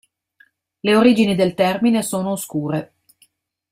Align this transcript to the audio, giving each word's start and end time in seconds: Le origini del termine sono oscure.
Le 0.79 0.95
origini 0.95 1.35
del 1.35 1.53
termine 1.53 2.01
sono 2.01 2.31
oscure. 2.31 2.91